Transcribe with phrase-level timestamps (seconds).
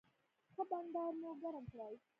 [0.53, 2.01] ښه بنډار مو ګرم کړی و.